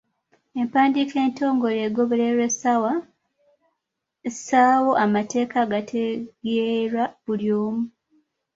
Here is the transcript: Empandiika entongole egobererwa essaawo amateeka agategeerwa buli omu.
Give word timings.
Empandiika 0.61 1.15
entongole 1.27 1.79
egobererwa 1.87 2.43
essaawo 4.29 4.91
amateeka 5.03 5.55
agategeerwa 5.65 7.03
buli 7.25 7.49
omu. 7.63 7.83